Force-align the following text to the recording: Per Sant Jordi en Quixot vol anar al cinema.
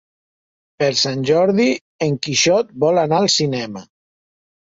Per 0.83 0.87
Sant 1.01 1.25
Jordi 1.29 1.67
en 2.07 2.17
Quixot 2.27 2.71
vol 2.85 3.01
anar 3.03 3.19
al 3.25 3.31
cinema. 3.37 3.85